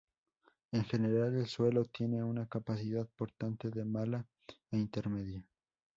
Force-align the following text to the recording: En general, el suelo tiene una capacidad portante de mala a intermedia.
En 0.71 0.83
general, 0.83 1.35
el 1.35 1.45
suelo 1.45 1.85
tiene 1.85 2.23
una 2.23 2.47
capacidad 2.49 3.07
portante 3.15 3.69
de 3.69 3.85
mala 3.85 4.25
a 4.71 4.75
intermedia. 4.75 5.45